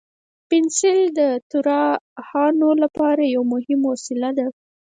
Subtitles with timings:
[0.49, 1.21] پنسل د
[1.51, 4.47] طراحانو لپاره یو مهم وسیله ده.